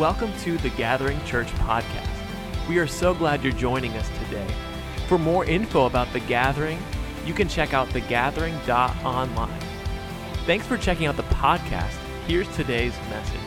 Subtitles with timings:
[0.00, 2.08] Welcome to the Gathering Church podcast.
[2.70, 4.46] We are so glad you're joining us today.
[5.08, 6.78] For more info about The Gathering,
[7.26, 9.60] you can check out thegathering.online.
[10.46, 11.98] Thanks for checking out the podcast.
[12.26, 13.40] Here's today's message.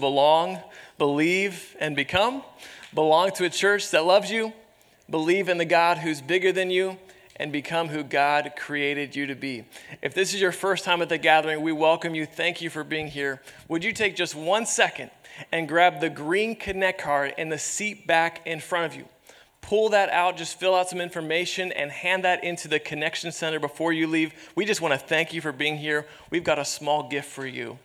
[0.00, 0.58] belong,
[0.98, 2.42] believe, and become.
[2.92, 4.52] Belong to a church that loves you,
[5.08, 6.98] believe in the God who's bigger than you,
[7.36, 9.64] and become who God created you to be.
[10.02, 12.26] If this is your first time at the gathering, we welcome you.
[12.26, 13.42] Thank you for being here.
[13.68, 15.10] Would you take just one second
[15.50, 19.06] and grab the green Connect card in the seat back in front of you?
[19.60, 23.58] Pull that out, just fill out some information, and hand that into the Connection Center
[23.58, 24.34] before you leave.
[24.54, 26.06] We just want to thank you for being here.
[26.28, 27.78] We've got a small gift for you.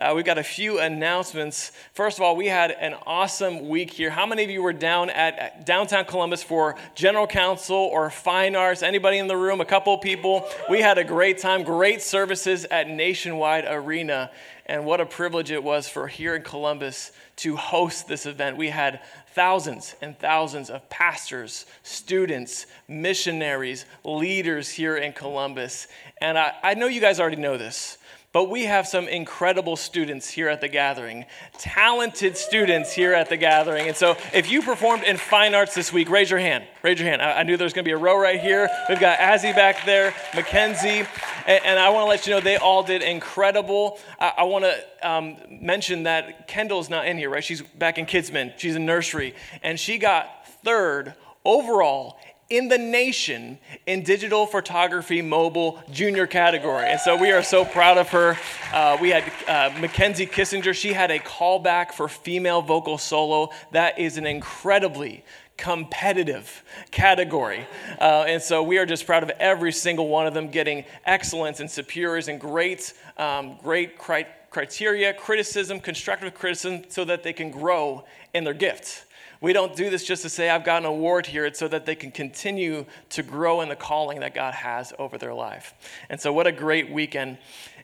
[0.00, 1.72] Uh, we've got a few announcements.
[1.92, 4.08] First of all, we had an awesome week here.
[4.08, 8.82] How many of you were down at downtown Columbus for General Council or Fine Arts?
[8.82, 9.60] Anybody in the room?
[9.60, 10.48] A couple people.
[10.70, 14.30] We had a great time, great services at Nationwide Arena.
[14.64, 18.56] And what a privilege it was for here in Columbus to host this event.
[18.56, 19.00] We had
[19.34, 25.88] thousands and thousands of pastors, students, missionaries, leaders here in Columbus.
[26.22, 27.98] And I, I know you guys already know this,
[28.32, 31.24] but we have some incredible students here at the gathering,
[31.58, 33.88] talented students here at the gathering.
[33.88, 36.64] And so if you performed in fine arts this week, raise your hand.
[36.84, 37.22] Raise your hand.
[37.22, 38.68] I, I knew there was going to be a row right here.
[38.88, 41.04] We've got Azzy back there, Mackenzie.
[41.46, 43.98] And, and I want to let you know they all did incredible.
[44.20, 47.42] I, I want to um, mention that Kendall's not in here, right?
[47.42, 49.34] She's back in Kidsman, she's in nursery.
[49.62, 52.18] And she got third overall
[52.50, 56.86] in the nation in digital photography mobile junior category.
[56.88, 58.36] And so we are so proud of her.
[58.72, 60.74] Uh, we had uh, Mackenzie Kissinger.
[60.74, 63.50] She had a callback for female vocal solo.
[63.70, 65.24] That is an incredibly
[65.56, 67.66] competitive category.
[68.00, 71.60] Uh, and so we are just proud of every single one of them getting excellence
[71.60, 77.50] and superiors and great, um, great cri- criteria, criticism, constructive criticism, so that they can
[77.50, 79.04] grow in their gifts.
[79.40, 81.46] We don't do this just to say, I've got an award here.
[81.46, 85.16] It's so that they can continue to grow in the calling that God has over
[85.16, 85.72] their life.
[86.10, 87.38] And so, what a great weekend.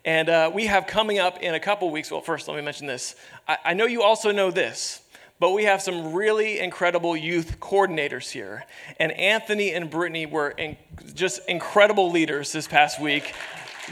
[0.05, 2.11] And uh, we have coming up in a couple weeks.
[2.11, 3.17] Well, first, let me mention this.
[3.49, 5.01] I, I know you also know this,
[5.41, 8.67] but we have some really incredible youth coordinators here.
[9.01, 10.77] And Anthony and Brittany were in,
[11.15, 13.35] just incredible leaders this past week.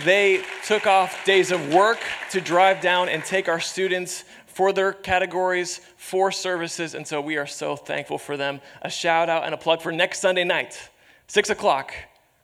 [0.05, 2.01] They took off days of work
[2.31, 7.37] to drive down and take our students for their categories, for services, and so we
[7.37, 8.61] are so thankful for them.
[8.83, 10.91] A shout out and a plug for next Sunday night,
[11.27, 11.93] 6 o'clock,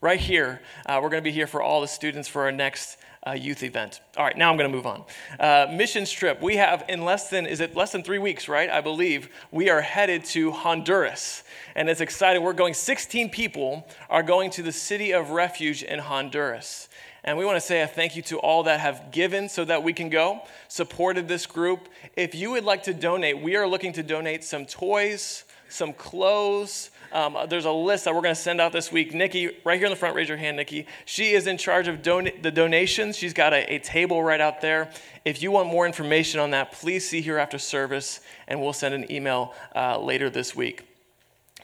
[0.00, 0.60] right here.
[0.86, 3.62] Uh, we're going to be here for all the students for our next uh, youth
[3.62, 4.00] event.
[4.16, 5.04] All right, now I'm going to move on.
[5.38, 6.42] Uh, missions trip.
[6.42, 8.68] We have in less than, is it less than three weeks, right?
[8.68, 11.44] I believe we are headed to Honduras.
[11.76, 12.42] And it's exciting.
[12.42, 16.88] We're going, 16 people are going to the city of refuge in Honduras.
[17.24, 19.82] And we want to say a thank you to all that have given so that
[19.82, 21.88] we can go, supported this group.
[22.16, 26.90] If you would like to donate, we are looking to donate some toys, some clothes.
[27.12, 29.12] Um, there's a list that we're going to send out this week.
[29.12, 30.86] Nikki, right here in the front, raise your hand, Nikki.
[31.04, 33.16] She is in charge of don- the donations.
[33.16, 34.90] She's got a, a table right out there.
[35.24, 38.94] If you want more information on that, please see here after service, and we'll send
[38.94, 40.86] an email uh, later this week.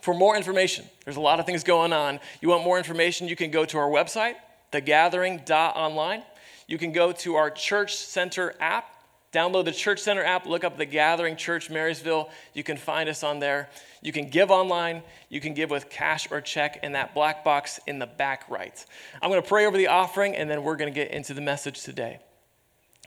[0.01, 2.19] For more information, there's a lot of things going on.
[2.41, 4.35] You want more information, you can go to our website,
[4.71, 6.23] thegathering.online.
[6.67, 8.93] You can go to our Church Center app,
[9.33, 12.29] download the Church Center app, look up The Gathering Church Marysville.
[12.53, 13.69] You can find us on there.
[14.01, 17.79] You can give online, you can give with cash or check in that black box
[17.87, 18.85] in the back right.
[19.21, 21.41] I'm going to pray over the offering and then we're going to get into the
[21.41, 22.19] message today.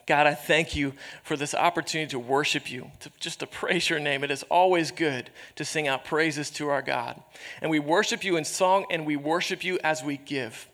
[0.07, 4.01] God, I thank you for this opportunity to worship you, to just to praise your
[4.01, 4.25] name.
[4.25, 7.23] It is always good to sing out praises to our God.
[7.63, 10.67] And we worship you in song and we worship you as we give.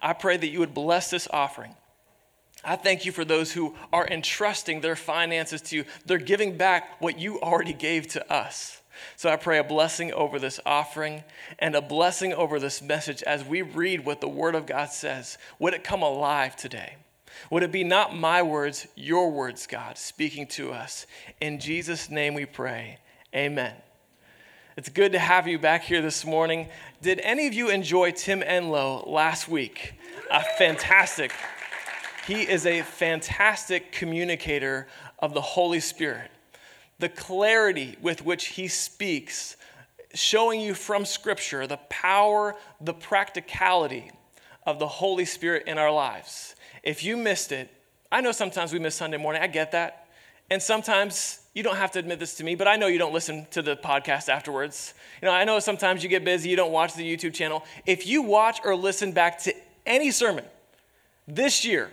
[0.00, 1.74] I pray that you would bless this offering.
[2.64, 5.84] I thank you for those who are entrusting their finances to you.
[6.04, 8.80] They're giving back what you already gave to us.
[9.16, 11.24] So I pray a blessing over this offering
[11.58, 15.38] and a blessing over this message as we read what the Word of God says.
[15.58, 16.96] Would it come alive today?
[17.50, 21.06] Would it be not my words, your words, God, speaking to us?
[21.40, 22.98] In Jesus' name we pray.
[23.34, 23.74] Amen.
[24.76, 26.68] It's good to have you back here this morning.
[27.02, 29.94] Did any of you enjoy Tim Enloe last week?
[30.30, 31.32] Uh, fantastic.
[32.24, 34.86] He is a fantastic communicator
[35.18, 36.30] of the Holy Spirit.
[37.00, 39.56] The clarity with which he speaks,
[40.14, 44.12] showing you from Scripture the power, the practicality
[44.66, 46.54] of the Holy Spirit in our lives.
[46.84, 47.70] If you missed it,
[48.12, 50.06] I know sometimes we miss Sunday morning, I get that.
[50.50, 53.12] And sometimes you don't have to admit this to me, but I know you don't
[53.12, 54.94] listen to the podcast afterwards.
[55.22, 57.64] You know, I know sometimes you get busy, you don't watch the YouTube channel.
[57.86, 59.54] If you watch or listen back to
[59.86, 60.44] any sermon
[61.26, 61.90] this year,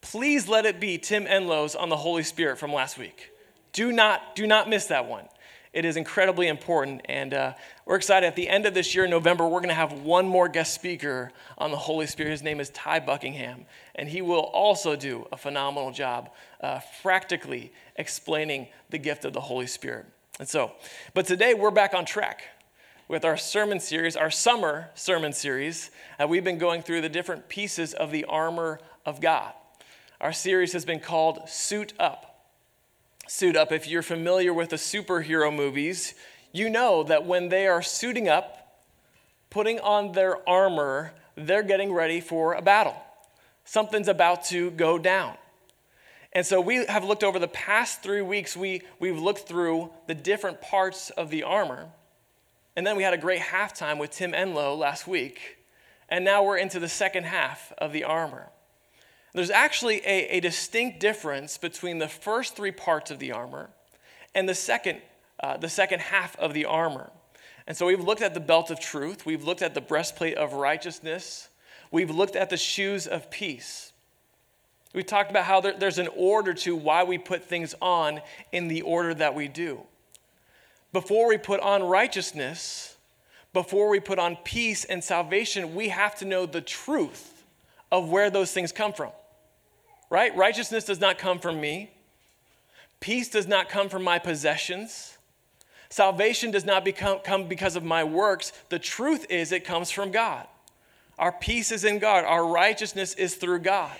[0.00, 3.30] please let it be Tim Enloe's on the Holy Spirit from last week.
[3.72, 5.28] Do not, do not miss that one.
[5.72, 7.54] It is incredibly important, and uh,
[7.86, 8.26] we're excited.
[8.26, 11.32] At the end of this year, November, we're going to have one more guest speaker
[11.56, 12.30] on the Holy Spirit.
[12.30, 13.64] His name is Ty Buckingham,
[13.94, 16.30] and he will also do a phenomenal job
[16.60, 20.04] uh, practically explaining the gift of the Holy Spirit.
[20.38, 20.72] And so,
[21.14, 22.42] but today we're back on track
[23.08, 25.90] with our sermon series, our summer sermon series.
[26.20, 29.54] Uh, we've been going through the different pieces of the armor of God.
[30.20, 32.31] Our series has been called Suit Up
[33.32, 33.72] suit up.
[33.72, 36.14] If you're familiar with the superhero movies,
[36.52, 38.84] you know that when they are suiting up,
[39.48, 42.94] putting on their armor, they're getting ready for a battle.
[43.64, 45.36] Something's about to go down.
[46.34, 50.14] And so we have looked over the past three weeks, we, we've looked through the
[50.14, 51.88] different parts of the armor.
[52.76, 55.58] And then we had a great halftime with Tim Enloe last week.
[56.10, 58.50] And now we're into the second half of the armor.
[59.34, 63.70] There's actually a, a distinct difference between the first three parts of the armor
[64.34, 65.00] and the second,
[65.40, 67.10] uh, the second half of the armor.
[67.66, 70.52] And so we've looked at the belt of truth, we've looked at the breastplate of
[70.52, 71.48] righteousness,
[71.90, 73.92] we've looked at the shoes of peace.
[74.92, 78.20] We talked about how there, there's an order to why we put things on
[78.50, 79.80] in the order that we do.
[80.92, 82.96] Before we put on righteousness,
[83.54, 87.44] before we put on peace and salvation, we have to know the truth
[87.90, 89.12] of where those things come from
[90.12, 90.36] right?
[90.36, 91.90] Righteousness does not come from me.
[93.00, 95.16] Peace does not come from my possessions.
[95.88, 98.52] Salvation does not become, come because of my works.
[98.68, 100.46] The truth is, it comes from God.
[101.18, 102.26] Our peace is in God.
[102.26, 103.96] Our righteousness is through God.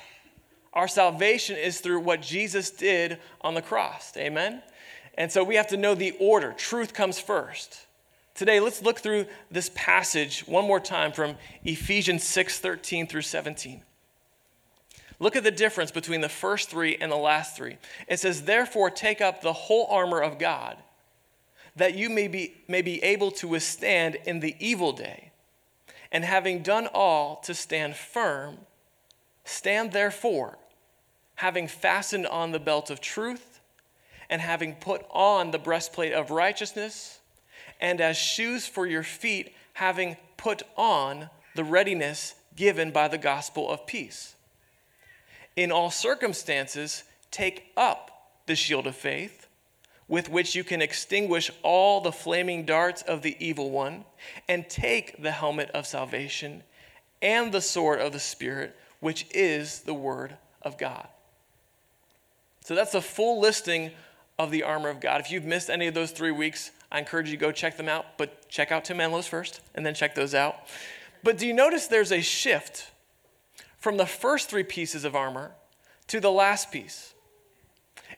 [0.75, 4.15] Our salvation is through what Jesus did on the cross.
[4.19, 4.63] Amen?
[5.17, 6.53] And so we have to know the order.
[6.53, 7.87] Truth comes first.
[8.35, 13.83] Today, let's look through this passage one more time from Ephesians 6 13 through 17.
[15.23, 17.77] Look at the difference between the first three and the last three.
[18.09, 20.79] It says, Therefore, take up the whole armor of God,
[21.77, 25.31] that you may be, may be able to withstand in the evil day.
[26.11, 28.59] And having done all to stand firm,
[29.45, 30.59] stand therefore,
[31.37, 33.61] having fastened on the belt of truth,
[34.29, 37.21] and having put on the breastplate of righteousness,
[37.81, 43.71] and as shoes for your feet, having put on the readiness given by the gospel
[43.71, 44.35] of peace.
[45.57, 49.47] In all circumstances, take up the shield of faith,
[50.09, 54.05] with which you can extinguish all the flaming darts of the evil one,
[54.49, 56.63] and take the helmet of salvation
[57.21, 61.07] and the sword of the Spirit, which is the Word of God.
[62.65, 63.93] So that's a full listing
[64.39, 65.21] of the armor of God.
[65.21, 67.89] If you've missed any of those three weeks, I encourage you to go check them
[67.89, 70.57] out, but check out Tim Enloe's first and then check those out.
[71.23, 72.92] But do you notice there's a shift
[73.83, 75.51] from the first three pieces of armor
[76.07, 77.15] to the last piece.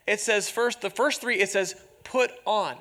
[0.06, 1.74] It says first, the first three, it says
[2.04, 2.76] put on,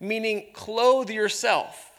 [0.00, 1.92] meaning clothe yourself.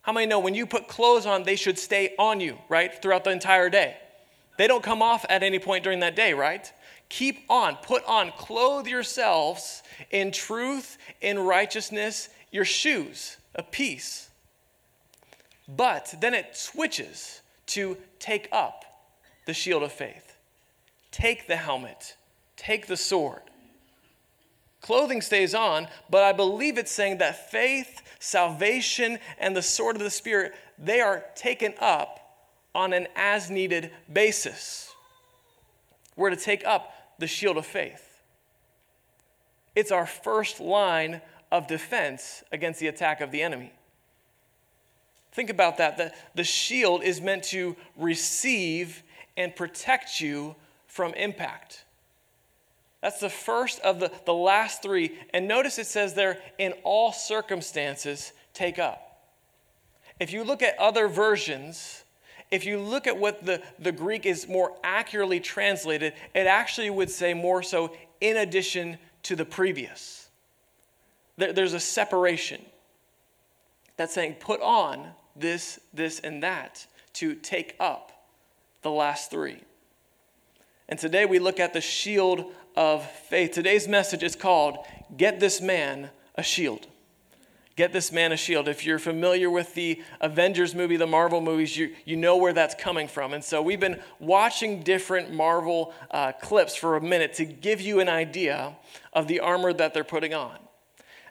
[0.00, 3.24] How many know when you put clothes on, they should stay on you, right, throughout
[3.24, 3.98] the entire day?
[4.56, 6.72] They don't come off at any point during that day, right?
[7.10, 14.30] Keep on, put on, clothe yourselves in truth, in righteousness, your shoes a peace.
[15.68, 18.84] But then it switches to take up
[19.46, 20.36] the shield of faith,
[21.10, 22.16] take the helmet,
[22.56, 23.42] take the sword.
[24.80, 30.02] Clothing stays on, but I believe it's saying that faith, salvation, and the sword of
[30.02, 32.20] the Spirit, they are taken up
[32.74, 34.94] on an as needed basis.
[36.16, 38.04] We're to take up the shield of faith.
[39.74, 41.20] It's our first line
[41.50, 43.72] of defense against the attack of the enemy.
[45.38, 45.96] Think about that.
[45.96, 49.04] The, the shield is meant to receive
[49.36, 50.56] and protect you
[50.88, 51.84] from impact.
[53.02, 55.16] That's the first of the, the last three.
[55.32, 59.28] And notice it says there, in all circumstances, take up.
[60.18, 62.02] If you look at other versions,
[62.50, 67.10] if you look at what the, the Greek is more accurately translated, it actually would
[67.10, 70.30] say more so in addition to the previous.
[71.36, 72.60] There, there's a separation
[73.96, 78.26] that's saying put on this, this, and that to take up
[78.82, 79.60] the last three.
[80.88, 83.52] And today we look at the shield of faith.
[83.52, 84.78] Today's message is called
[85.16, 86.86] Get This Man a Shield.
[87.76, 88.68] Get This Man a Shield.
[88.68, 92.74] If you're familiar with the Avengers movie, the Marvel movies, you, you know where that's
[92.74, 93.34] coming from.
[93.34, 98.00] And so we've been watching different Marvel uh, clips for a minute to give you
[98.00, 98.76] an idea
[99.12, 100.56] of the armor that they're putting on.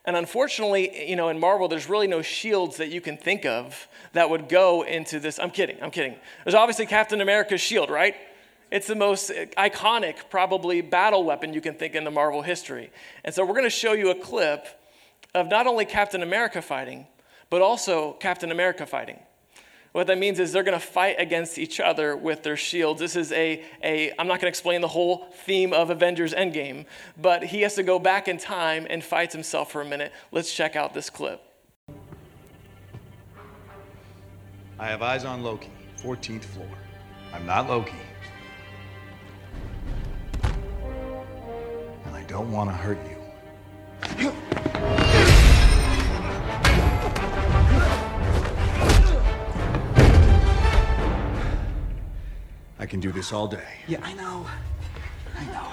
[0.08, 3.90] And unfortunately, you know, in Marvel, there's really no shields that you can think of
[4.14, 5.38] that would go into this.
[5.38, 6.16] I'm kidding, I'm kidding.
[6.46, 8.16] There's obviously Captain America's shield, right?
[8.72, 12.90] It's the most iconic, probably, battle weapon you can think in the Marvel history.
[13.26, 14.66] And so we're going to show you a clip
[15.36, 17.06] of not only Captain America fighting,
[17.50, 19.20] but also Captain America fighting.
[19.94, 23.00] What that means is they're going to fight against each other with their shields.
[23.00, 26.86] This is a, a I'm not going to explain the whole theme of Avengers Endgame,
[27.20, 30.12] but he has to go back in time and fights himself for a minute.
[30.32, 31.42] Let's check out this clip.
[34.80, 36.70] I have eyes on Loki, 14th floor.
[37.34, 37.94] I'm not Loki.
[42.06, 43.00] And I don't want to hurt
[44.20, 44.32] you.
[52.80, 53.64] I can do this all day.
[53.88, 54.46] Yeah, I know.
[55.36, 55.68] I know.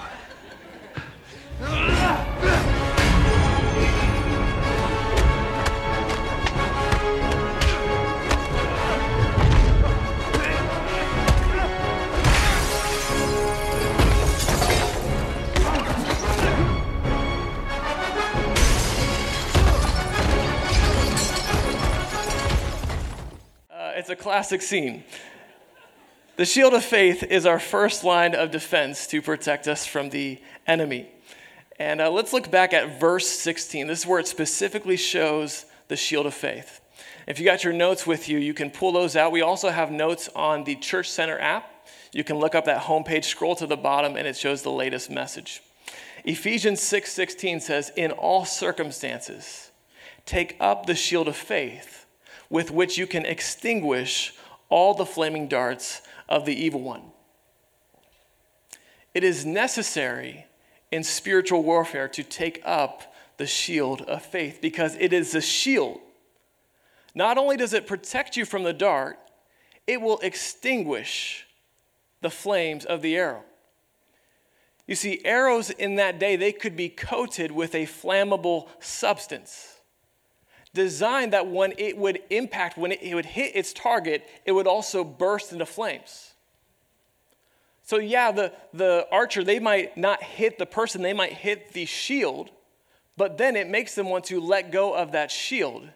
[23.69, 25.03] Uh, it's a classic scene.
[26.37, 30.37] The shield of faith is our first line of defense to protect us from the
[30.67, 31.07] enemy.
[31.79, 33.87] And uh, let's look back at verse 16.
[33.87, 36.81] This is where it specifically shows the shield of faith.
[37.25, 39.31] If you got your notes with you, you can pull those out.
[39.31, 41.71] We also have notes on the Church Center app.
[42.11, 45.09] You can look up that homepage, scroll to the bottom, and it shows the latest
[45.09, 45.63] message.
[46.25, 49.71] Ephesians 6:16 says, "In all circumstances,
[50.25, 52.05] take up the shield of faith,
[52.49, 54.33] with which you can extinguish
[54.69, 57.11] all the flaming darts of the evil one."
[59.13, 60.45] It is necessary
[60.91, 66.01] in spiritual warfare to take up the shield of faith because it is a shield.
[67.13, 69.19] Not only does it protect you from the dart,
[69.87, 71.45] it will extinguish
[72.21, 73.43] the flames of the arrow.
[74.87, 79.74] You see, arrows in that day, they could be coated with a flammable substance
[80.75, 85.03] designed that when it would impact, when it, would hit its target, it would also
[85.03, 86.33] burst into flames.
[87.81, 91.85] So, yeah, the, the archer, they might not hit the person, they might hit the
[91.85, 92.51] shield,
[93.17, 95.87] but then it makes them want to let go of that shield.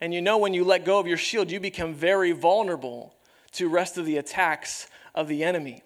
[0.00, 3.14] And you know, when you let go of your shield, you become very vulnerable
[3.52, 5.82] to rest of the attacks of the enemy.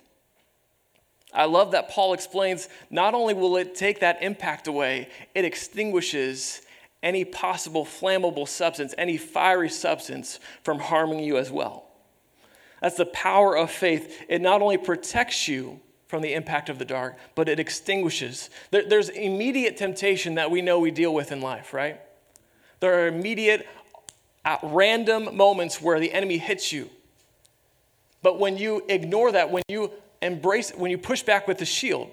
[1.33, 6.63] I love that Paul explains not only will it take that impact away, it extinguishes
[7.03, 11.85] any possible flammable substance, any fiery substance from harming you as well.
[12.81, 14.25] That's the power of faith.
[14.29, 18.51] It not only protects you from the impact of the dark, but it extinguishes.
[18.71, 22.01] there's immediate temptation that we know we deal with in life, right?
[22.81, 23.67] There are immediate,
[24.45, 26.89] at random moments where the enemy hits you.
[28.23, 32.09] But when you ignore that, when you embrace, when you push back with the shield,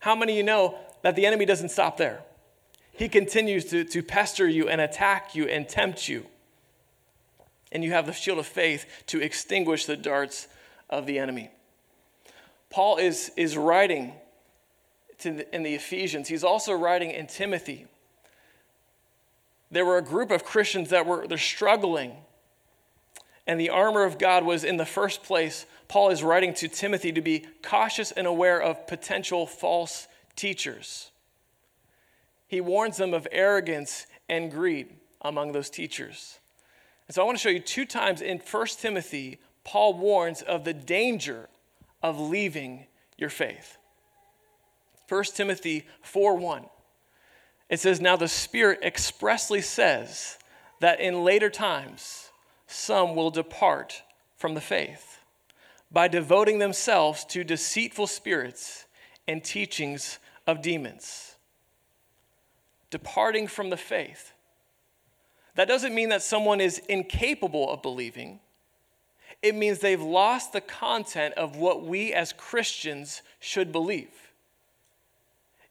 [0.00, 2.22] how many of you know that the enemy doesn't stop there?
[3.02, 6.24] He continues to, to pester you and attack you and tempt you
[7.72, 10.46] and you have the shield of faith to extinguish the darts
[10.88, 11.50] of the enemy.
[12.70, 14.12] Paul is, is writing
[15.20, 17.86] the, in the Ephesians, he's also writing in Timothy.
[19.72, 22.12] There were a group of Christians that were they're struggling.
[23.48, 25.66] And the armor of God was in the first place.
[25.88, 30.06] Paul is writing to Timothy to be cautious and aware of potential false
[30.36, 31.08] teachers.
[32.52, 34.88] He warns them of arrogance and greed
[35.22, 36.38] among those teachers.
[37.08, 40.64] And so I want to show you two times in 1 Timothy, Paul warns of
[40.64, 41.48] the danger
[42.02, 43.78] of leaving your faith.
[45.08, 46.66] 1 Timothy 4 1.
[47.70, 50.36] It says, Now the Spirit expressly says
[50.80, 52.32] that in later times
[52.66, 54.02] some will depart
[54.36, 55.20] from the faith
[55.90, 58.84] by devoting themselves to deceitful spirits
[59.26, 61.31] and teachings of demons.
[62.92, 64.32] Departing from the faith.
[65.54, 68.38] That doesn't mean that someone is incapable of believing.
[69.42, 74.32] It means they've lost the content of what we as Christians should believe.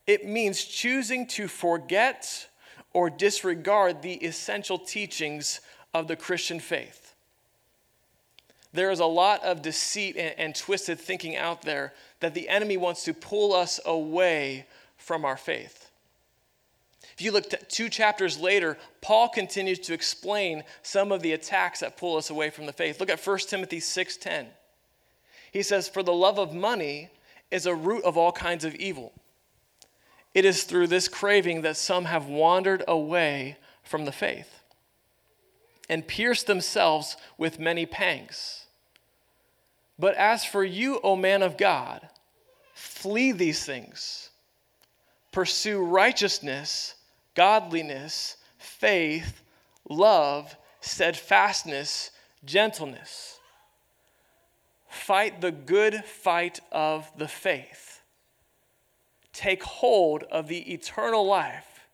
[0.08, 2.48] It means choosing to forget
[2.92, 5.62] or disregard the essential teachings
[5.94, 7.14] of the Christian faith.
[8.74, 12.78] There is a lot of deceit and, and, twisted thinking out there that the enemy
[12.78, 14.66] wants to pull us away
[14.98, 15.91] from our faith.
[17.14, 21.98] If you look two chapters later, Paul continues to explain some of the attacks that
[21.98, 23.00] pull us away from the faith.
[23.00, 24.54] Look at 1 Timothy 6:10.
[25.52, 27.10] He says, "For the love of money
[27.50, 29.14] is a root of all kinds of evil,
[30.34, 34.62] it is through this craving that some have wandered away from the faith
[35.90, 38.66] and pierced themselves with many pangs.
[40.00, 42.08] But as for you, O man of God,
[42.74, 44.31] flee these things.
[45.32, 46.96] Pursue righteousness,
[47.36, 49.42] godliness, faith,
[49.90, 52.12] love, steadfastness,
[52.44, 53.40] gentleness.
[54.90, 58.02] Fight the good fight of the faith.
[59.32, 61.88] Take hold of the eternal life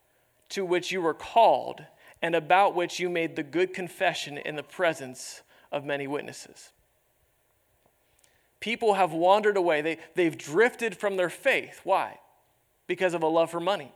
[0.48, 1.84] to which you were called
[2.20, 6.72] and about which you made the good confession in the presence of many witnesses.
[8.60, 11.80] People have wandered away, they, they've drifted from their faith.
[11.84, 12.18] Why?
[12.88, 13.92] Because of a love for money.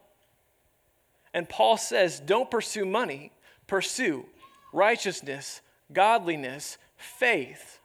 [1.34, 3.32] And Paul says, don't pursue money,
[3.66, 4.26] pursue
[4.72, 5.61] righteousness,
[5.92, 7.80] godliness, faith,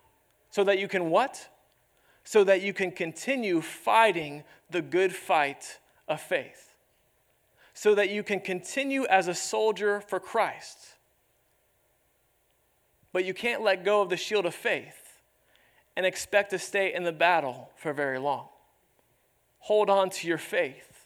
[0.52, 1.50] so that you can what?
[2.24, 6.76] So that you can continue fighting the good fight of faith.
[7.74, 10.78] So that you can continue as a soldier for Christ.
[13.14, 15.20] But you can't let go of the shield of faith
[15.96, 18.50] and expect to stay in the battle for very long.
[19.60, 20.97] Hold on to your faith.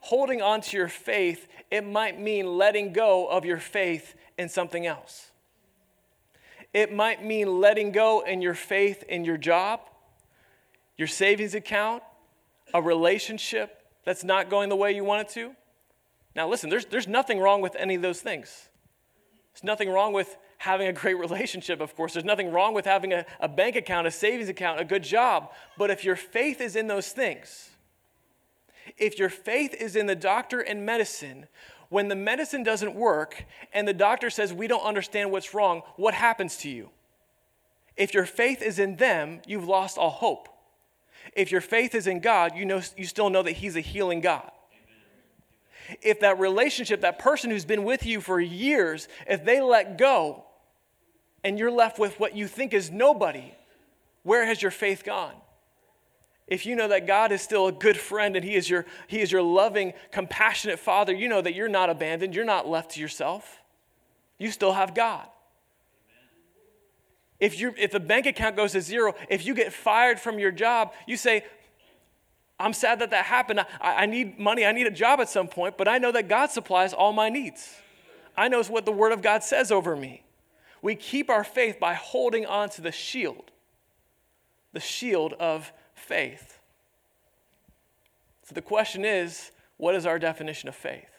[0.00, 4.86] Holding on to your faith, it might mean letting go of your faith in something
[4.86, 5.30] else.
[6.72, 9.80] It might mean letting go in your faith in your job,
[10.96, 12.02] your savings account,
[12.74, 15.52] a relationship that's not going the way you want it to.
[16.34, 18.68] Now, listen, there's, there's nothing wrong with any of those things.
[19.52, 22.12] There's nothing wrong with having a great relationship, of course.
[22.12, 25.50] There's nothing wrong with having a, a bank account, a savings account, a good job.
[25.76, 27.70] But if your faith is in those things,
[28.98, 31.46] if your faith is in the doctor and medicine,
[31.88, 36.14] when the medicine doesn't work and the doctor says, We don't understand what's wrong, what
[36.14, 36.90] happens to you?
[37.96, 40.48] If your faith is in them, you've lost all hope.
[41.34, 44.20] If your faith is in God, you, know, you still know that He's a healing
[44.20, 44.50] God.
[46.02, 50.44] If that relationship, that person who's been with you for years, if they let go
[51.42, 53.54] and you're left with what you think is nobody,
[54.22, 55.34] where has your faith gone?
[56.48, 59.20] If you know that God is still a good friend and he is your he
[59.20, 63.00] is your loving compassionate father you know that you're not abandoned you're not left to
[63.00, 63.60] yourself.
[64.38, 65.26] You still have God.
[67.38, 70.50] If you if the bank account goes to zero if you get fired from your
[70.50, 71.44] job you say
[72.60, 73.60] I'm sad that that happened.
[73.60, 76.28] I, I need money I need a job at some point but I know that
[76.28, 77.74] God supplies all my needs.
[78.36, 80.22] I know what the word of God says over me.
[80.80, 83.50] We keep our faith by holding on to the shield
[84.72, 85.72] the shield of
[86.08, 86.58] faith.
[88.44, 91.10] So the question is what is our definition of faith?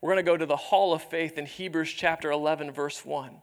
[0.00, 3.40] We're going to go to the hall of faith in Hebrews chapter 11, verse 1.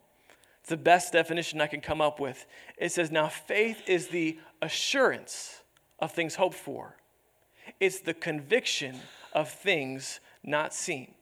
[0.60, 2.46] It's the best definition I can come up with.
[2.78, 5.62] It says, Now faith is the assurance
[6.00, 6.98] of things hoped for,
[7.80, 9.00] it's the conviction
[9.34, 11.14] of things not seen.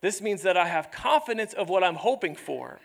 [0.00, 2.80] This means that I have confidence of what I'm hoping for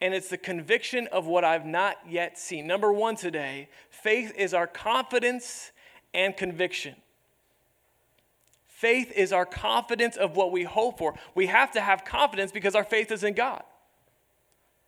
[0.00, 2.66] and it's the conviction of what I've not yet seen.
[2.66, 5.72] Number one today, faith is our confidence
[6.14, 6.96] and conviction.
[8.66, 11.14] Faith is our confidence of what we hope for.
[11.34, 13.62] We have to have confidence because our faith is in God.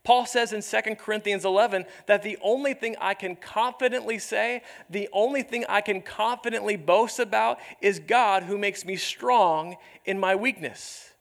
[0.05, 5.09] Paul says in 2 Corinthians 11 that the only thing I can confidently say, the
[5.13, 10.35] only thing I can confidently boast about is God who makes me strong in my
[10.35, 11.12] weakness.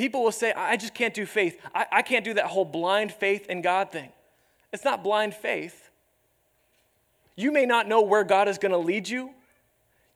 [0.00, 1.60] People will say, I just can't do faith.
[1.74, 4.08] I, I can't do that whole blind faith in God thing.
[4.72, 5.90] It's not blind faith.
[7.36, 9.34] You may not know where God is going to lead you.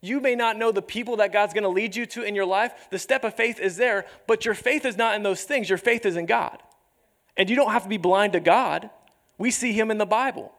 [0.01, 2.47] You may not know the people that God's going to lead you to in your
[2.47, 2.89] life.
[2.89, 5.69] The step of faith is there, but your faith is not in those things.
[5.69, 6.63] Your faith is in God.
[7.37, 8.89] And you don't have to be blind to God.
[9.37, 10.51] We see Him in the Bible.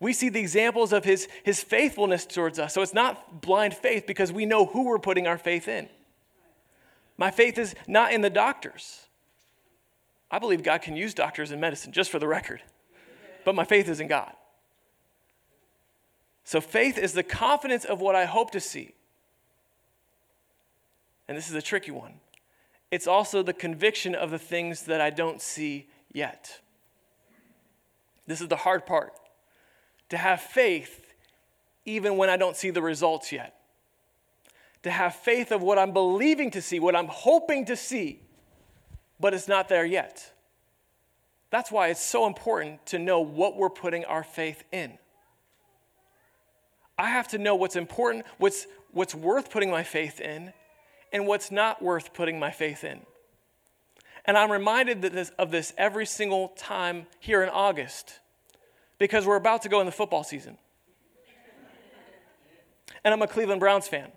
[0.00, 2.74] We see the examples of His, his faithfulness towards us.
[2.74, 5.88] So it's not blind faith because we know who we're putting our faith in.
[7.16, 9.06] My faith is not in the doctors.
[10.30, 12.62] I believe God can use doctors in medicine, just for the record.
[13.44, 14.32] But my faith is in God.
[16.44, 18.94] So faith is the confidence of what I hope to see.
[21.28, 22.14] And this is a tricky one.
[22.90, 26.60] It's also the conviction of the things that I don't see yet.
[28.26, 29.14] This is the hard part.
[30.10, 31.14] To have faith
[31.84, 33.54] even when I don't see the results yet
[34.84, 38.20] to have faith of what I'm believing to see, what I'm hoping to see,
[39.18, 40.30] but it's not there yet.
[41.50, 44.98] That's why it's so important to know what we're putting our faith in.
[46.98, 50.52] I have to know what's important, what's, what's worth putting my faith in,
[51.12, 53.00] and what's not worth putting my faith in.
[54.26, 58.20] And I'm reminded this, of this every single time here in August
[58.98, 60.58] because we're about to go in the football season.
[63.02, 64.12] and I'm a Cleveland Browns fan.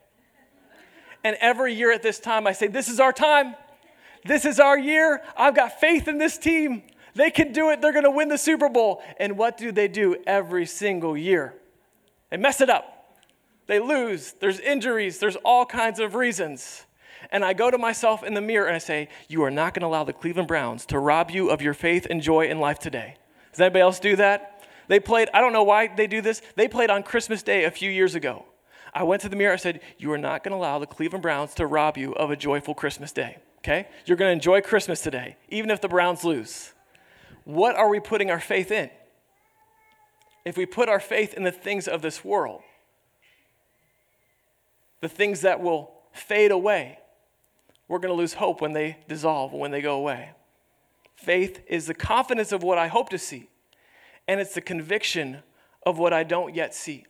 [1.23, 3.56] And every year at this time, I say, This is our time.
[4.25, 5.21] This is our year.
[5.38, 6.84] I've got faith in this team.
[7.15, 7.82] They can do it.
[7.82, 9.01] They're going to win the Super Bowl.
[9.19, 11.56] And what do they do every single year?
[12.30, 13.15] They mess it up.
[13.65, 14.34] They lose.
[14.39, 15.19] There's injuries.
[15.19, 16.86] There's all kinds of reasons.
[17.32, 19.82] And I go to myself in the mirror and I say, You are not going
[19.82, 22.80] to allow the Cleveland Browns to rob you of your faith and joy in life
[22.80, 23.15] today.
[23.51, 24.63] Does anybody else do that?
[24.88, 26.41] They played, I don't know why they do this.
[26.56, 28.45] They played on Christmas Day a few years ago.
[28.97, 31.21] I went to the mirror, I said, You are not going to allow the Cleveland
[31.21, 33.38] Browns to rob you of a joyful Christmas day.
[33.60, 33.88] Okay?
[34.07, 36.73] You're going to enjoy Christmas today, even if the Browns lose.
[37.43, 38.89] What are we putting our faith in?
[40.45, 42.63] If we put our faith in the things of this world,
[45.01, 46.97] the things that will fade away,
[47.88, 50.31] we're going to lose hope when they dissolve, when they go away.
[51.15, 53.47] Faith is the confidence of what I hope to see,
[54.27, 55.43] and it's the conviction
[55.86, 57.05] of what I don't yet see.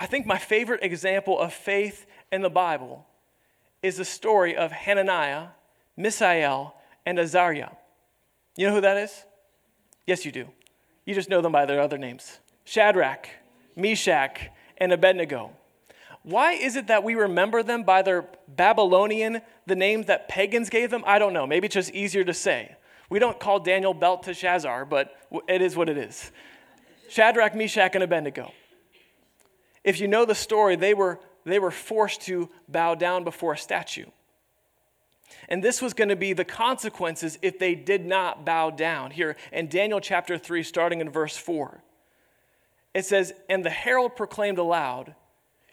[0.00, 3.06] I think my favorite example of faith in the Bible
[3.82, 5.48] is the story of Hananiah,
[5.94, 7.68] Mishael, and Azariah.
[8.56, 9.24] You know who that is?
[10.06, 10.46] Yes, you do.
[11.04, 13.28] You just know them by their other names Shadrach,
[13.76, 15.50] Meshach, and Abednego.
[16.22, 20.90] Why is it that we remember them by their Babylonian, the names that pagans gave
[20.90, 21.04] them?
[21.06, 21.46] I don't know.
[21.46, 22.74] Maybe it's just easier to say.
[23.10, 25.14] We don't call Daniel Belt to Belteshazzar, but
[25.46, 26.30] it is what it is.
[27.10, 28.52] Shadrach, Meshach, and Abednego.
[29.84, 33.58] If you know the story, they were, they were forced to bow down before a
[33.58, 34.06] statue.
[35.48, 39.10] And this was going to be the consequences if they did not bow down.
[39.10, 41.82] Here in Daniel chapter 3, starting in verse 4,
[42.94, 45.14] it says, And the herald proclaimed aloud,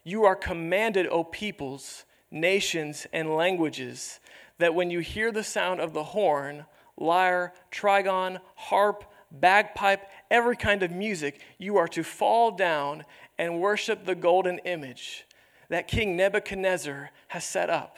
[0.04, 4.20] you are commanded, O peoples, nations, and languages,
[4.58, 6.66] that when you hear the sound of the horn,
[6.96, 13.04] lyre, trigon, harp, bagpipe, every kind of music, you are to fall down
[13.38, 15.26] and worship the golden image
[15.70, 17.98] that King Nebuchadnezzar has set up.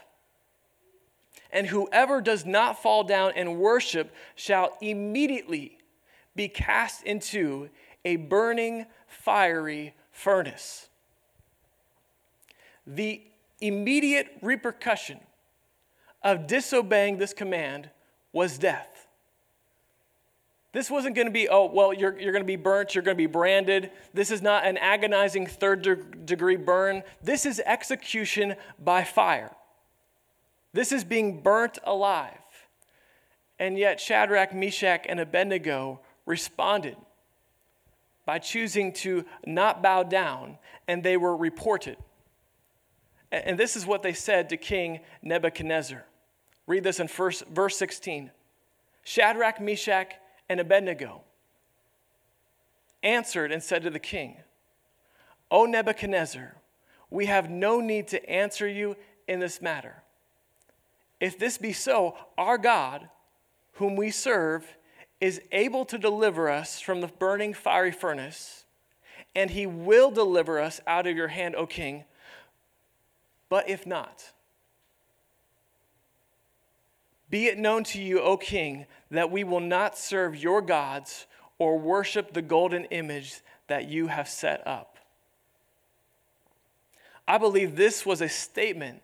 [1.52, 5.80] And whoever does not fall down and worship shall immediately
[6.36, 7.70] be cast into
[8.06, 10.90] a burning, fiery furnace
[12.90, 13.22] the
[13.62, 15.20] immediate repercussion
[16.24, 17.90] of disobeying this command
[18.34, 18.99] was death.
[20.72, 23.18] This wasn't going to be, oh, well, you're, you're going to be burnt, you're going
[23.18, 23.92] to be branded.
[24.14, 27.04] This is not an agonizing third de- degree burn.
[27.24, 29.52] This is execution by fire.
[30.74, 32.34] This is being burnt alive.
[33.58, 36.96] And yet, Shadrach, Meshach, and Abednego responded
[38.26, 41.98] by choosing to not bow down, and they were reported.
[43.32, 46.06] And this is what they said to King Nebuchadnezzar.
[46.68, 48.30] Read this in first, verse 16.
[49.04, 50.14] Shadrach, Meshach,
[50.50, 51.22] and Abednego
[53.04, 54.38] answered and said to the king,
[55.52, 56.56] O Nebuchadnezzar,
[57.10, 58.96] we have no need to answer you
[59.28, 60.04] in this matter.
[61.20, 63.10] If this be so, our God,
[63.74, 64.76] whom we serve,
[65.20, 68.66] is able to deliver us from the burning fiery furnace,
[69.36, 72.06] and he will deliver us out of your hand, O king.
[73.50, 74.32] But if not,
[77.30, 81.78] be it known to you, O king, that we will not serve your gods or
[81.78, 84.98] worship the golden image that you have set up.
[87.28, 89.02] I believe this was a statement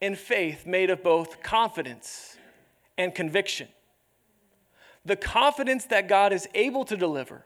[0.00, 2.36] in faith made of both confidence
[2.96, 3.68] and conviction.
[5.04, 7.44] The confidence that God is able to deliver,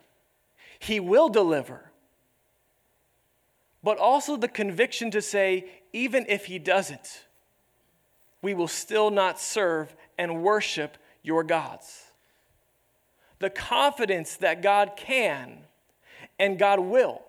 [0.79, 1.93] He will deliver,
[3.83, 7.27] but also the conviction to say, even if he doesn't,
[8.43, 12.03] we will still not serve and worship your gods.
[13.39, 15.59] The confidence that God can
[16.39, 17.23] and God will,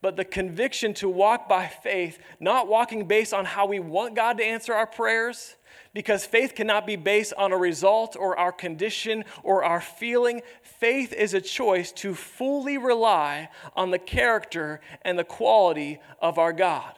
[0.00, 4.38] but the conviction to walk by faith, not walking based on how we want God
[4.38, 5.56] to answer our prayers,
[5.94, 10.42] because faith cannot be based on a result or our condition or our feeling.
[10.62, 16.52] Faith is a choice to fully rely on the character and the quality of our
[16.52, 16.94] God.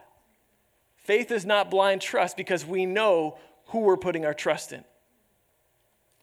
[1.05, 3.37] Faith is not blind trust because we know
[3.67, 4.83] who we're putting our trust in.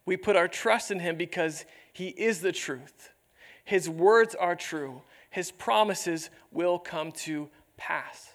[0.06, 3.12] We put our trust in Him because He is the truth.
[3.64, 5.04] His words are true.
[5.30, 8.34] His promises will come to pass.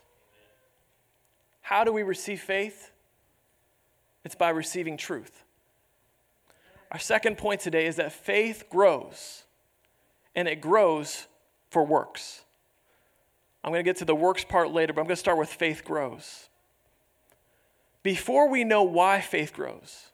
[1.62, 2.92] How do we receive faith?
[4.24, 5.42] It's by receiving truth.
[6.92, 9.42] Our second point today is that faith grows,
[10.37, 11.26] and it grows
[11.70, 12.45] for works.
[13.66, 15.48] I'm going to get to the works part later, but I'm going to start with
[15.48, 16.48] faith grows.
[18.05, 20.07] Before we know why faith grows,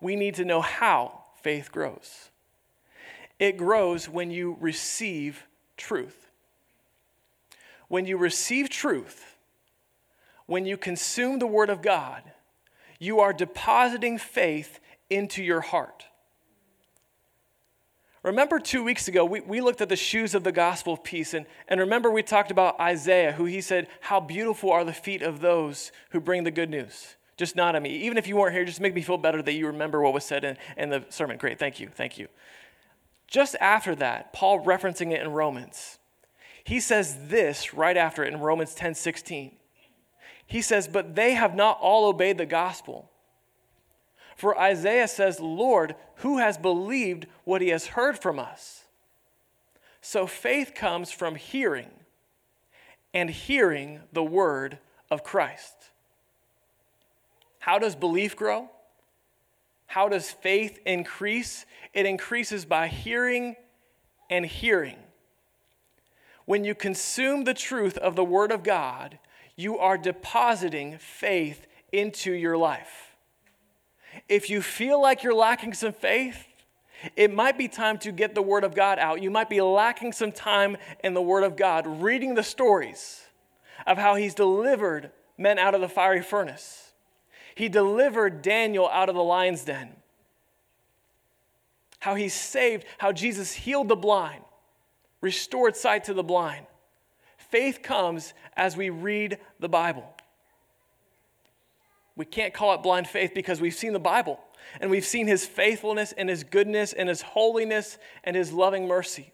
[0.00, 2.30] we need to know how faith grows.
[3.40, 5.44] It grows when you receive
[5.76, 6.30] truth.
[7.88, 9.36] when you receive truth,
[10.46, 12.22] when you consume the Word of God,
[12.98, 16.06] you are depositing faith into your heart.
[18.26, 21.32] Remember two weeks ago, we, we looked at the shoes of the gospel of peace.
[21.32, 25.22] And, and remember, we talked about Isaiah, who he said, How beautiful are the feet
[25.22, 27.14] of those who bring the good news.
[27.36, 27.90] Just nod at me.
[27.90, 30.24] Even if you weren't here, just make me feel better that you remember what was
[30.24, 31.36] said in, in the sermon.
[31.36, 32.26] Great, thank you, thank you.
[33.28, 36.00] Just after that, Paul referencing it in Romans,
[36.64, 39.52] he says this right after it in Romans 10 16.
[40.48, 43.08] He says, But they have not all obeyed the gospel.
[44.36, 48.84] For Isaiah says, Lord, who has believed what he has heard from us?
[50.00, 51.90] So faith comes from hearing,
[53.12, 54.78] and hearing the word
[55.10, 55.74] of Christ.
[57.58, 58.70] How does belief grow?
[59.86, 61.64] How does faith increase?
[61.94, 63.56] It increases by hearing
[64.28, 64.96] and hearing.
[66.44, 69.18] When you consume the truth of the Word of God,
[69.56, 73.05] you are depositing faith into your life.
[74.28, 76.46] If you feel like you're lacking some faith,
[77.14, 79.22] it might be time to get the Word of God out.
[79.22, 83.22] You might be lacking some time in the Word of God, reading the stories
[83.86, 86.92] of how He's delivered men out of the fiery furnace.
[87.54, 89.90] He delivered Daniel out of the lion's den.
[92.00, 94.42] How He saved, how Jesus healed the blind,
[95.20, 96.66] restored sight to the blind.
[97.36, 100.15] Faith comes as we read the Bible.
[102.16, 104.40] We can't call it blind faith because we've seen the Bible
[104.80, 109.32] and we've seen his faithfulness and his goodness and his holiness and his loving mercy.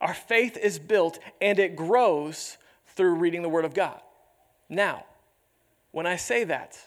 [0.00, 2.58] Our faith is built and it grows
[2.94, 4.00] through reading the Word of God.
[4.68, 5.06] Now,
[5.90, 6.78] when I say that,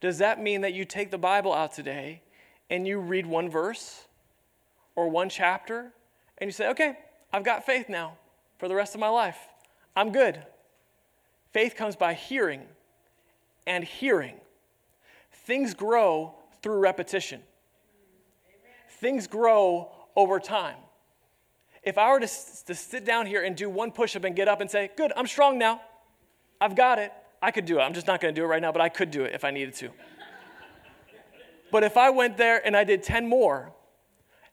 [0.00, 2.22] does that mean that you take the Bible out today
[2.68, 4.04] and you read one verse
[4.96, 5.92] or one chapter
[6.38, 6.98] and you say, okay,
[7.32, 8.16] I've got faith now
[8.58, 9.38] for the rest of my life?
[9.94, 10.42] I'm good.
[11.52, 12.62] Faith comes by hearing
[13.66, 14.40] and hearing
[15.46, 17.40] Things grow through repetition,
[18.98, 20.76] things grow over time.
[21.84, 24.48] If I were to, to sit down here and do one push up and get
[24.48, 25.80] up and say, Good, I'm strong now,
[26.60, 27.82] I've got it, I could do it.
[27.82, 29.44] I'm just not going to do it right now, but I could do it if
[29.44, 29.90] I needed to.
[31.70, 33.72] but if I went there and I did 10 more,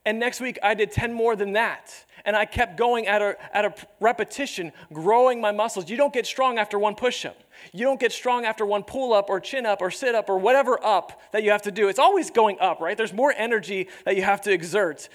[0.05, 3.37] and next week I did 10 more than that, and I kept going at a,
[3.55, 5.89] at a repetition, growing my muscles.
[5.89, 7.37] You don't get strong after one push up.
[7.71, 10.37] You don't get strong after one pull up or chin up or sit up or
[10.37, 11.87] whatever up that you have to do.
[11.87, 12.97] It's always going up, right?
[12.97, 15.07] There's more energy that you have to exert.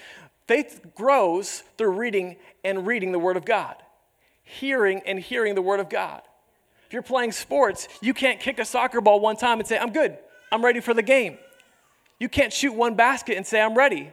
[0.47, 3.75] Faith grows through reading and reading the Word of God,
[4.43, 6.21] hearing and hearing the Word of God.
[6.87, 9.93] If you're playing sports, you can't kick a soccer ball one time and say, I'm
[9.93, 10.17] good,
[10.51, 11.37] I'm ready for the game.
[12.19, 14.11] You can't shoot one basket and say, I'm ready.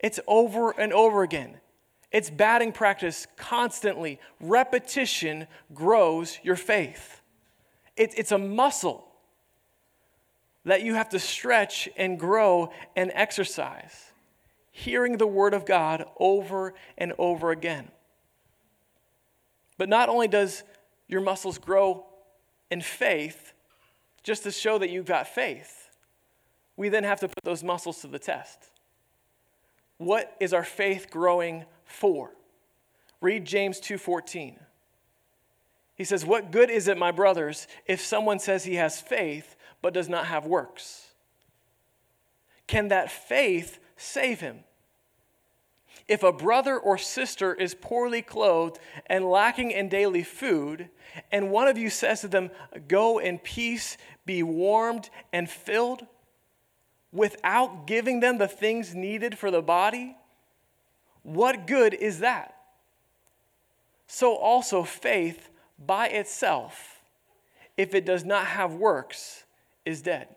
[0.00, 1.58] It's over and over again.
[2.10, 4.18] It's batting practice constantly.
[4.40, 7.20] Repetition grows your faith.
[7.96, 9.04] It, it's a muscle
[10.64, 14.12] that you have to stretch and grow and exercise.
[14.70, 17.88] Hearing the Word of God over and over again.
[19.76, 20.62] But not only does
[21.08, 22.06] your muscles grow
[22.70, 23.52] in faith,
[24.22, 25.88] just to show that you've got faith,
[26.76, 28.70] we then have to put those muscles to the test.
[29.98, 32.34] What is our faith growing for?
[33.20, 34.58] Read James 2:14.
[35.94, 39.92] He says, "What good is it, my brothers, if someone says he has faith but
[39.92, 41.14] does not have works?
[42.68, 44.64] Can that faith save him?
[46.06, 50.88] If a brother or sister is poorly clothed and lacking in daily food,
[51.30, 52.50] and one of you says to them,
[52.86, 56.06] Go in peace, be warmed and filled,
[57.12, 60.16] without giving them the things needed for the body,
[61.22, 62.54] what good is that?
[64.06, 67.00] So also, faith by itself,
[67.76, 69.44] if it does not have works,
[69.84, 70.28] is dead.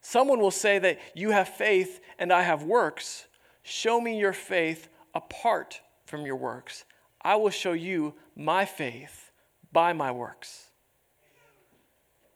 [0.00, 3.26] Someone will say that you have faith and I have works.
[3.62, 6.84] Show me your faith apart from your works.
[7.22, 9.30] I will show you my faith
[9.72, 10.63] by my works.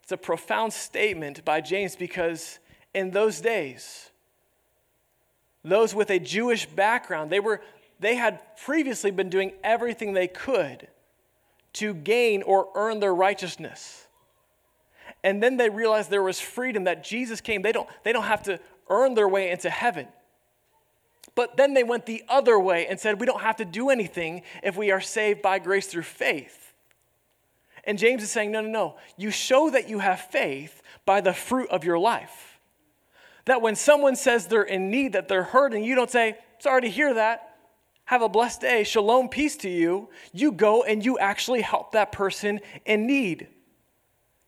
[0.09, 2.61] It's a profound statement by James because
[2.95, 4.09] in those days,
[5.63, 7.61] those with a Jewish background, they, were,
[8.01, 10.89] they had previously been doing everything they could
[11.75, 14.07] to gain or earn their righteousness.
[15.23, 17.61] And then they realized there was freedom that Jesus came.
[17.61, 20.09] They don't, they don't have to earn their way into heaven.
[21.35, 24.41] But then they went the other way and said, we don't have to do anything
[24.63, 26.68] if we are saved by grace through faith.
[27.89, 28.97] And James is saying, no, no, no.
[29.17, 32.61] You show that you have faith by the fruit of your life.
[33.47, 36.91] That when someone says they're in need, that they're hurting, you don't say, sorry to
[36.91, 37.57] hear that.
[38.09, 42.11] have a blessed day, shalom, peace to you, you go and you actually help that
[42.11, 43.49] person in need.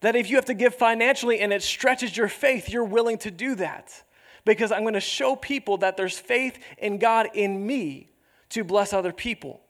[0.01, 3.31] That if you have to give financially and it stretches your faith, you're willing to
[3.31, 4.03] do that.
[4.47, 8.09] Because I'm going to show people that there's faith in God in me
[8.49, 9.61] to bless other people.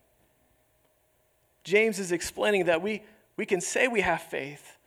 [1.65, 3.03] James is explaining that we,
[3.41, 4.77] we can say we have faith,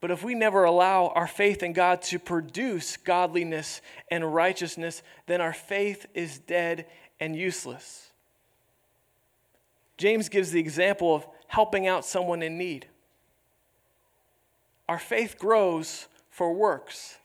[0.00, 3.80] but if we never allow our faith in God to produce godliness
[4.12, 6.86] and righteousness, then our faith is dead
[7.18, 8.12] and useless.
[9.98, 12.86] James gives the example of helping out someone in need.
[14.88, 17.18] Our faith grows for works.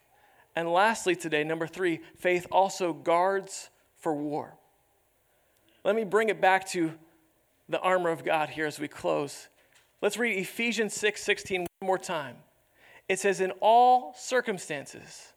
[0.55, 4.57] And lastly, today, number three, faith also guards for war.
[5.83, 6.91] Let me bring it back to
[7.69, 9.47] the armor of God here as we close.
[10.01, 12.37] Let's read Ephesians 6 16 one more time.
[13.07, 15.33] It says, In all circumstances,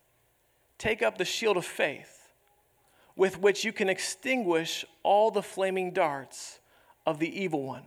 [0.79, 2.33] take up the shield of faith
[3.17, 6.61] with which you can extinguish all the flaming darts
[7.07, 7.85] of the evil one.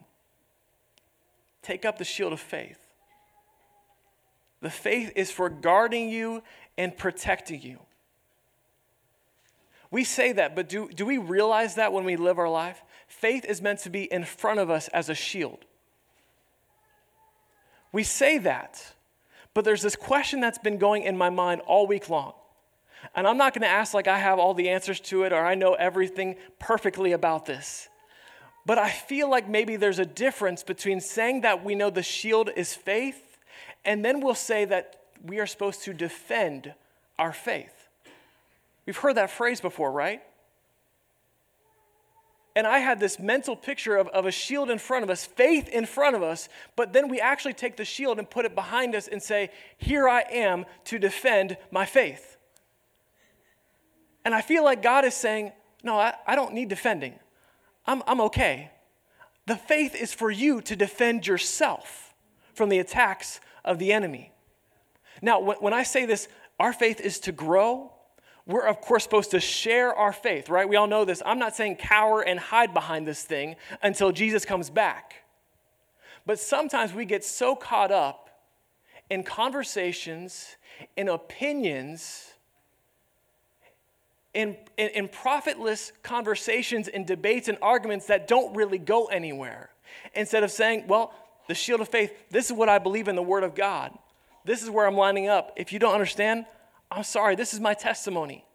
[1.62, 2.80] Take up the shield of faith.
[4.62, 6.42] The faith is for guarding you
[6.78, 7.80] and protecting you.
[9.92, 12.84] We say that, but do, do we realize that when we live our life?
[13.08, 15.66] Faith is meant to be in front of us as a shield.
[17.92, 18.94] We say that,
[19.54, 22.34] but there's this question that's been going in my mind all week long.
[23.16, 25.46] And I'm not going to ask like I have all the answers to it or
[25.46, 27.90] I know everything perfectly about this.
[28.66, 32.50] But I feel like maybe there's a difference between saying that we know the shield
[32.56, 33.38] is faith
[33.86, 36.74] and then we'll say that we are supposed to defend
[37.18, 37.88] our faith.
[38.86, 40.22] We've heard that phrase before, right?
[42.58, 45.70] And I had this mental picture of, of a shield in front of us, faith
[45.70, 48.96] in front of us, but then we actually take the shield and put it behind
[48.96, 52.38] us and say, Here I am to defend my faith.
[54.26, 55.52] And I feel like God is saying,
[55.84, 57.20] No, I, I don't need defending.
[57.86, 58.72] I'm, I'm okay.
[59.46, 62.16] The faith is for you to defend yourself
[62.56, 64.32] from the attacks of the enemy.
[65.22, 66.28] Now, when I say this,
[66.60, 67.94] our faith is to grow.
[68.48, 70.68] We're, of course, supposed to share our faith, right?
[70.68, 71.22] We all know this.
[71.26, 75.16] I'm not saying cower and hide behind this thing until Jesus comes back.
[76.26, 78.30] But sometimes we get so caught up
[79.10, 80.56] in conversations,
[80.96, 82.34] in opinions,
[84.34, 89.72] in, in, in profitless conversations and debates and arguments that don't really go anywhere.
[90.14, 91.14] Instead of saying, well,
[91.48, 93.98] the shield of faith, this is what I believe in the Word of God.
[94.46, 95.52] This is where I'm lining up.
[95.58, 96.46] If you don't understand,
[96.90, 98.46] I'm sorry, this is my testimony.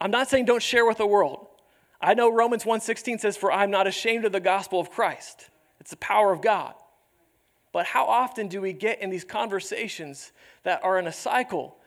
[0.00, 1.46] I'm not saying don't share with the world.
[2.00, 5.50] I know Romans 1:16 says for I'm not ashamed of the gospel of Christ.
[5.80, 6.74] It's the power of God.
[7.72, 11.78] But how often do we get in these conversations that are in a cycle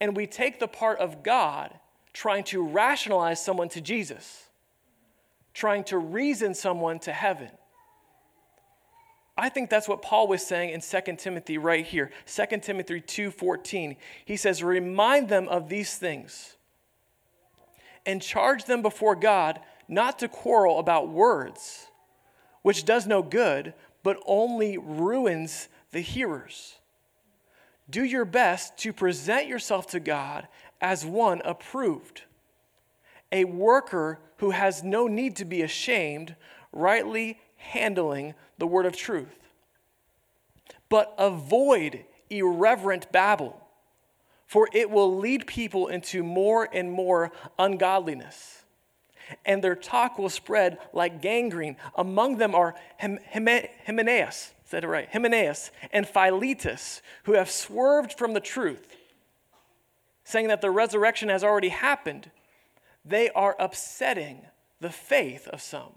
[0.00, 1.78] and we take the part of God
[2.12, 4.48] trying to rationalize someone to Jesus,
[5.54, 7.50] trying to reason someone to heaven.
[9.38, 12.10] I think that's what Paul was saying in 2 Timothy right here.
[12.26, 13.96] 2 Timothy 2:14.
[14.24, 16.56] He says, "Remind them of these things
[18.04, 21.88] and charge them before God not to quarrel about words,
[22.62, 26.78] which does no good, but only ruins the hearers.
[27.88, 30.48] Do your best to present yourself to God
[30.80, 32.22] as one approved,
[33.32, 36.36] a worker who has no need to be ashamed,
[36.72, 39.38] rightly handling the word of truth.
[40.88, 43.60] But avoid irreverent babble,
[44.46, 48.64] for it will lead people into more and more ungodliness.
[49.44, 51.76] And their talk will spread like gangrene.
[51.94, 55.08] Among them are Hymenaeus, is that right?
[55.12, 58.96] Hymenaeus and Philetus, who have swerved from the truth
[60.28, 62.30] saying that the resurrection has already happened,
[63.02, 64.44] they are upsetting
[64.78, 65.94] the faith of some.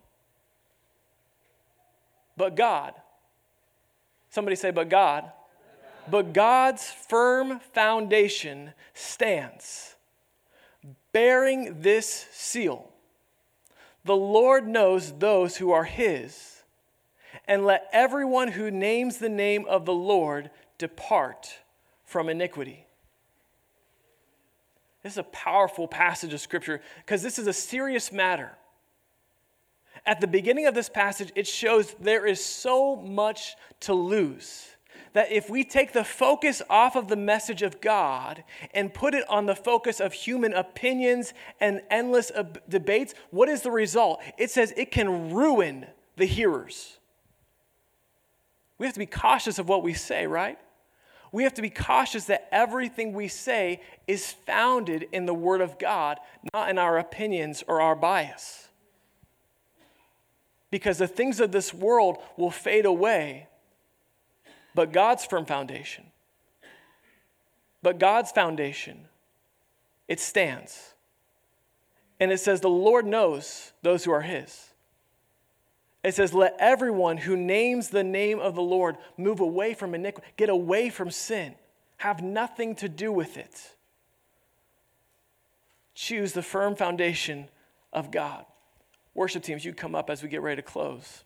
[2.37, 2.93] But God,
[4.29, 5.31] somebody say, but God,
[6.09, 9.95] but God's firm foundation stands,
[11.11, 12.89] bearing this seal.
[14.03, 16.63] The Lord knows those who are his,
[17.47, 21.59] and let everyone who names the name of the Lord depart
[22.03, 22.87] from iniquity.
[25.03, 28.51] This is a powerful passage of Scripture because this is a serious matter.
[30.05, 34.67] At the beginning of this passage, it shows there is so much to lose.
[35.13, 38.43] That if we take the focus off of the message of God
[38.73, 43.61] and put it on the focus of human opinions and endless ab- debates, what is
[43.61, 44.21] the result?
[44.37, 45.85] It says it can ruin
[46.15, 46.97] the hearers.
[48.77, 50.57] We have to be cautious of what we say, right?
[51.31, 55.79] we have to be cautious that everything we say is founded in the Word of
[55.79, 56.19] God,
[56.53, 58.67] not in our opinions or our bias.
[60.71, 63.47] Because the things of this world will fade away,
[64.73, 66.05] but God's firm foundation,
[67.83, 69.01] but God's foundation,
[70.07, 70.93] it stands.
[72.19, 74.69] And it says, The Lord knows those who are His.
[76.03, 80.27] It says, Let everyone who names the name of the Lord move away from iniquity,
[80.37, 81.55] get away from sin,
[81.97, 83.75] have nothing to do with it.
[85.93, 87.49] Choose the firm foundation
[87.91, 88.45] of God.
[89.13, 91.23] Worship teams, you come up as we get ready to close.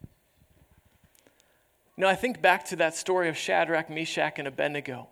[1.97, 5.07] Know, I think back to that story of Shadrach, Meshach, and Abednego.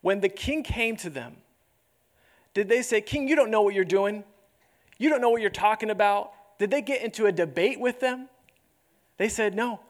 [0.00, 1.36] When the king came to them,
[2.54, 4.24] did they say, King, you don't know what you're doing?
[4.98, 6.32] You don't know what you're talking about?
[6.58, 8.28] Did they get into a debate with them?
[9.16, 9.80] They said, No,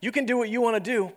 [0.00, 1.12] you can do what you want to do,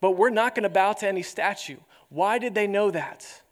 [0.00, 1.76] but we're not going to bow to any statue.
[2.08, 3.42] Why did they know that?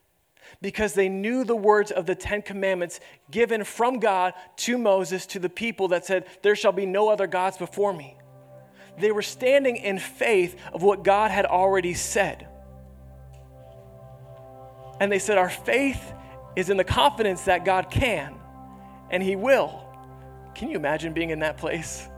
[0.64, 2.98] Because they knew the words of the Ten Commandments
[3.30, 7.26] given from God to Moses to the people that said, There shall be no other
[7.26, 8.16] gods before me.
[8.98, 12.48] They were standing in faith of what God had already said.
[15.00, 16.14] And they said, Our faith
[16.56, 18.34] is in the confidence that God can
[19.10, 19.86] and He will.
[20.54, 22.08] Can you imagine being in that place?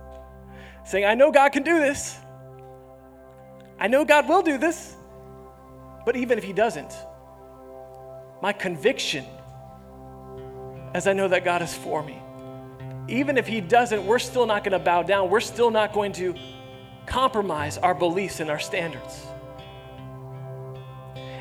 [0.84, 2.16] Saying, I know God can do this.
[3.80, 4.94] I know God will do this.
[6.04, 6.94] But even if He doesn't,
[8.42, 9.24] my conviction,
[10.94, 12.18] as I know that God is for me,
[13.08, 15.30] even if He doesn't, we're still not going to bow down.
[15.30, 16.34] We're still not going to
[17.06, 19.26] compromise our beliefs and our standards.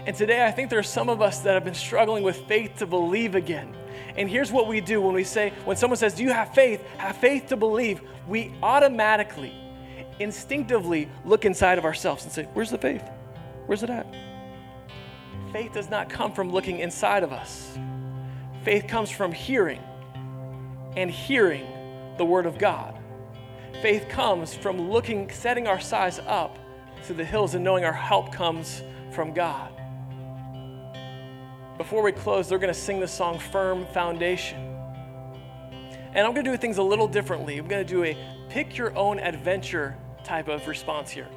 [0.05, 2.77] And today, I think there are some of us that have been struggling with faith
[2.77, 3.75] to believe again.
[4.17, 6.83] And here's what we do when we say, when someone says, Do you have faith?
[6.97, 8.01] Have faith to believe.
[8.27, 9.53] We automatically,
[10.19, 13.03] instinctively look inside of ourselves and say, Where's the faith?
[13.65, 14.05] Where's it at?
[15.55, 17.79] Faith does not come from looking inside of us,
[18.63, 19.81] faith comes from hearing
[20.97, 21.65] and hearing
[22.17, 22.93] the Word of God.
[23.81, 26.59] Faith comes from looking, setting our size up
[27.07, 29.71] to the hills and knowing our help comes from God.
[31.77, 34.59] Before we close, they're going to sing the song Firm Foundation.
[36.13, 37.59] And I'm going to do things a little differently.
[37.59, 38.17] I'm going to do a
[38.49, 41.29] pick your own adventure type of response here.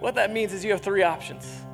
[0.00, 1.64] What that means is you have three options,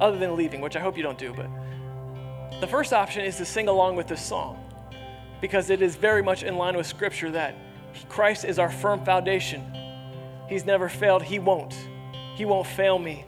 [0.00, 1.32] other than leaving, which I hope you don't do.
[1.32, 4.60] But the first option is to sing along with this song
[5.40, 7.54] because it is very much in line with Scripture that
[8.08, 9.62] Christ is our firm foundation.
[10.48, 11.74] He's never failed, He won't.
[12.34, 13.24] He won't fail me.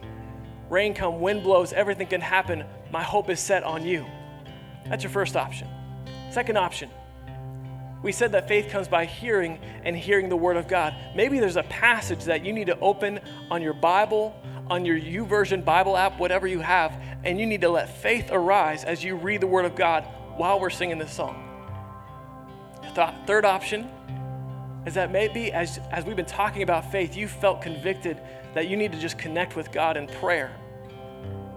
[0.69, 2.63] Rain come, wind blows, everything can happen.
[2.91, 4.05] My hope is set on you.
[4.85, 5.67] That's your first option.
[6.29, 6.89] Second option,
[8.03, 10.93] we said that faith comes by hearing and hearing the Word of God.
[11.15, 14.35] Maybe there's a passage that you need to open on your Bible,
[14.69, 16.91] on your YouVersion Bible app, whatever you have,
[17.23, 20.03] and you need to let faith arise as you read the Word of God
[20.35, 21.43] while we're singing this song.
[23.25, 23.89] Third option
[24.85, 28.19] is that maybe as, as we've been talking about faith, you felt convicted
[28.53, 30.55] that you need to just connect with God in prayer.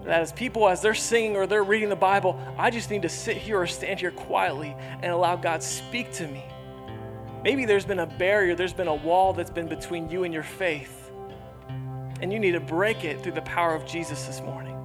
[0.05, 3.09] That as people, as they're singing or they're reading the Bible, I just need to
[3.09, 6.45] sit here or stand here quietly and allow God speak to me.
[7.43, 10.43] Maybe there's been a barrier, there's been a wall that's been between you and your
[10.43, 11.00] faith.
[12.21, 14.77] And you need to break it through the power of Jesus this morning.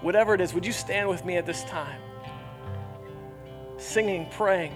[0.00, 2.00] Whatever it is, would you stand with me at this time?
[3.76, 4.74] Singing, praying,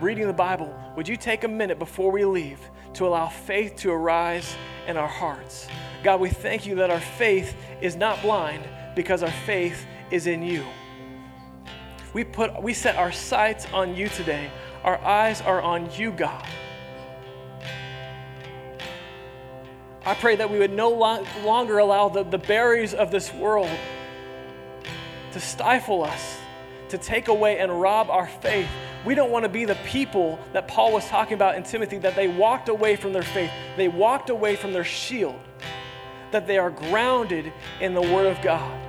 [0.00, 2.58] reading the Bible, would you take a minute before we leave
[2.94, 5.68] to allow faith to arise in our hearts?
[6.02, 10.42] God, we thank you that our faith is not blind because our faith is in
[10.42, 10.64] you.
[12.14, 14.50] We, put, we set our sights on you today.
[14.84, 16.46] Our eyes are on you, God.
[20.06, 23.68] I pray that we would no longer allow the, the barriers of this world
[25.32, 26.38] to stifle us,
[26.90, 28.68] to take away and rob our faith.
[29.04, 32.14] We don't want to be the people that Paul was talking about in Timothy, that
[32.14, 35.40] they walked away from their faith, they walked away from their shield,
[36.30, 38.80] that they are grounded in the Word of God.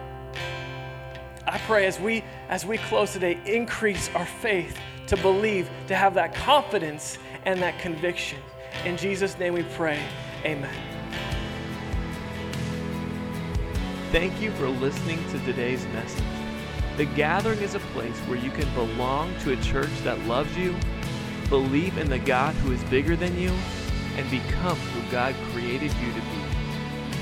[1.47, 6.13] I pray as we as we close today, increase our faith to believe, to have
[6.13, 8.39] that confidence and that conviction.
[8.85, 10.03] In Jesus' name we pray.
[10.45, 10.96] Amen.
[14.11, 16.23] Thank you for listening to today's message.
[16.95, 20.77] The Gathering is a place where you can belong to a church that loves you,
[21.49, 23.51] believe in the God who is bigger than you,
[24.15, 26.41] and become who God created you to be.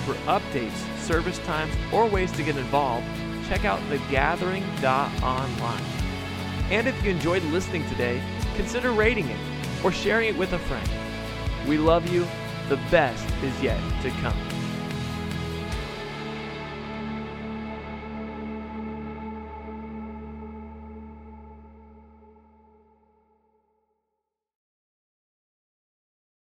[0.05, 3.07] For updates, service times, or ways to get involved,
[3.47, 5.83] check out thegathering.online.
[6.69, 8.21] And if you enjoyed listening today,
[8.55, 9.39] consider rating it
[9.83, 10.87] or sharing it with a friend.
[11.67, 12.27] We love you.
[12.69, 14.44] The best is yet to come.